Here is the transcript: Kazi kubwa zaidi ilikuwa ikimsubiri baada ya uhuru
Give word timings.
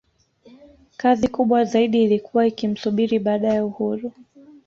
Kazi 0.97 1.27
kubwa 1.27 1.63
zaidi 1.63 2.03
ilikuwa 2.03 2.47
ikimsubiri 2.47 3.19
baada 3.19 3.53
ya 3.53 3.65
uhuru 3.65 4.13